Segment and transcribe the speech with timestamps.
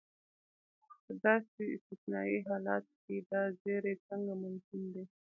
[1.03, 5.03] په داسې استثنایي حالتو کې دا زیری څنګه ممکن دی.